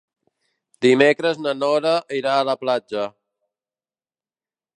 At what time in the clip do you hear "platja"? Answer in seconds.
2.63-3.05